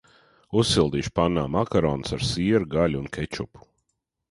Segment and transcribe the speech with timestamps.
[0.61, 3.65] Uzsildīšu pannā makaronus ar sieru, gaļu un kečupu.